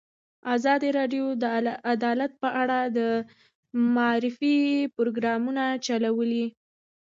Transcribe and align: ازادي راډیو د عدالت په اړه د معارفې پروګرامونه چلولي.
ازادي 0.55 0.89
راډیو 0.99 1.25
د 1.41 1.43
عدالت 1.93 2.31
په 2.41 2.49
اړه 2.61 2.79
د 2.97 2.99
معارفې 3.95 4.57
پروګرامونه 4.95 5.63
چلولي. 5.85 6.45